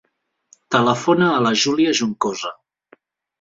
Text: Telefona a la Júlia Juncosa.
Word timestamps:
Telefona 0.75 1.27
a 1.33 1.43
la 1.47 1.51
Júlia 1.65 1.93
Juncosa. 2.01 2.53